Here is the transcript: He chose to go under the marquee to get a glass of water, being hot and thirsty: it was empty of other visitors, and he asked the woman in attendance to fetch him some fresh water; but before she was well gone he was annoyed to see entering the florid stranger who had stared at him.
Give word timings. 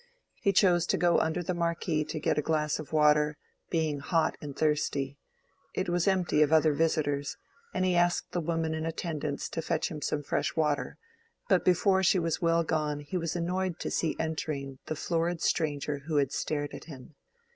He 0.41 0.51
chose 0.51 0.87
to 0.87 0.97
go 0.97 1.19
under 1.19 1.43
the 1.43 1.53
marquee 1.53 2.03
to 2.05 2.19
get 2.19 2.39
a 2.39 2.41
glass 2.41 2.79
of 2.79 2.91
water, 2.91 3.37
being 3.69 3.99
hot 3.99 4.35
and 4.41 4.57
thirsty: 4.57 5.19
it 5.75 5.89
was 5.89 6.07
empty 6.07 6.41
of 6.41 6.51
other 6.51 6.73
visitors, 6.73 7.37
and 7.71 7.85
he 7.85 7.95
asked 7.95 8.31
the 8.31 8.41
woman 8.41 8.73
in 8.73 8.83
attendance 8.83 9.47
to 9.49 9.61
fetch 9.61 9.91
him 9.91 10.01
some 10.01 10.23
fresh 10.23 10.55
water; 10.55 10.97
but 11.47 11.63
before 11.63 12.01
she 12.01 12.17
was 12.17 12.41
well 12.41 12.63
gone 12.63 13.01
he 13.01 13.15
was 13.17 13.35
annoyed 13.35 13.77
to 13.81 13.91
see 13.91 14.15
entering 14.17 14.79
the 14.87 14.95
florid 14.95 15.39
stranger 15.39 15.99
who 16.07 16.15
had 16.15 16.31
stared 16.31 16.73
at 16.73 16.85
him. 16.85 17.13